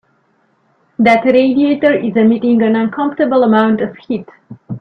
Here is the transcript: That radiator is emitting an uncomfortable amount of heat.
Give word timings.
That 0.97 1.25
radiator 1.25 1.93
is 1.93 2.15
emitting 2.17 2.63
an 2.63 2.75
uncomfortable 2.75 3.43
amount 3.43 3.81
of 3.81 3.95
heat. 3.97 4.27